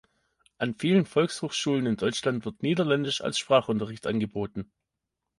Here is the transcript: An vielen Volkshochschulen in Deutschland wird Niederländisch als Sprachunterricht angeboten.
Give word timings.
An 0.57 0.73
vielen 0.73 1.05
Volkshochschulen 1.05 1.85
in 1.85 1.95
Deutschland 1.95 2.43
wird 2.43 2.63
Niederländisch 2.63 3.21
als 3.21 3.37
Sprachunterricht 3.37 4.07
angeboten. 4.07 4.71